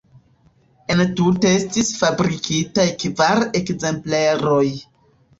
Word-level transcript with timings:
Entute 0.93 1.49
estis 1.57 1.91
fabrikitaj 1.99 2.85
kvar 3.03 3.43
ekzempleroj. 3.61 4.63